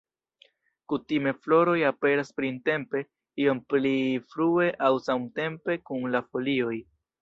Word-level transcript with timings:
Kutime 0.93 1.33
floroj 1.43 1.75
aperas 1.91 2.33
printempe, 2.41 3.03
iom 3.45 3.63
pli 3.75 3.95
frue 4.35 4.75
aŭ 4.91 4.95
samtempe 5.11 5.81
kun 5.89 6.15
la 6.17 6.29
folioj. 6.33 6.79